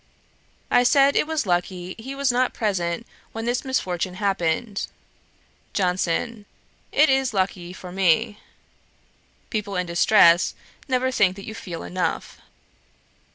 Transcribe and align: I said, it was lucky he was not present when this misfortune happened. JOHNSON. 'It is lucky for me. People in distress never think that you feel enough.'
I 0.71 0.81
said, 0.81 1.15
it 1.15 1.27
was 1.27 1.45
lucky 1.45 1.93
he 1.99 2.15
was 2.15 2.31
not 2.31 2.55
present 2.55 3.05
when 3.33 3.45
this 3.45 3.63
misfortune 3.63 4.15
happened. 4.15 4.87
JOHNSON. 5.73 6.47
'It 6.91 7.07
is 7.07 7.35
lucky 7.35 7.71
for 7.71 7.91
me. 7.91 8.39
People 9.51 9.75
in 9.75 9.85
distress 9.85 10.55
never 10.87 11.11
think 11.11 11.35
that 11.35 11.45
you 11.45 11.53
feel 11.53 11.83
enough.' 11.83 12.39